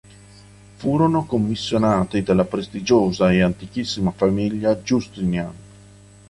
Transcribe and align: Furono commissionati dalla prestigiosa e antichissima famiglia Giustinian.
Furono 0.77 1.25
commissionati 1.27 2.23
dalla 2.23 2.43
prestigiosa 2.45 3.31
e 3.31 3.43
antichissima 3.43 4.09
famiglia 4.09 4.81
Giustinian. 4.81 5.53